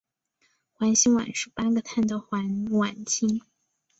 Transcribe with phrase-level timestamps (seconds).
[0.73, 3.43] 环辛烷是八个碳的环烷烃。